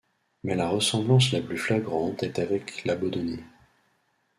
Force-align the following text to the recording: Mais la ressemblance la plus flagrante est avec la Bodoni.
Mais 0.43 0.55
la 0.55 0.67
ressemblance 0.67 1.31
la 1.31 1.41
plus 1.41 1.59
flagrante 1.59 2.23
est 2.23 2.39
avec 2.39 2.85
la 2.85 2.95
Bodoni. 2.95 3.41